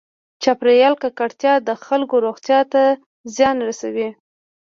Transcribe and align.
چاپېریال 0.43 0.95
ککړتیا 1.03 1.53
د 1.67 1.69
خلکو 1.85 2.15
روغتیا 2.25 2.59
ته 2.71 2.81
زیان 3.35 3.57
رسوي. 3.67 4.09